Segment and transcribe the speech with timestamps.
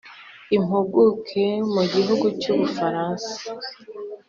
[0.55, 3.31] Impuguke mu gihugu cy’u Bufaransa